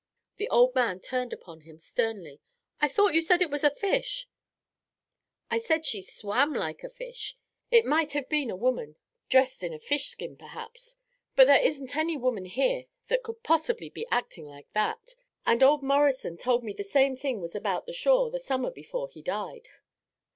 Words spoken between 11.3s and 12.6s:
but there isn't any woman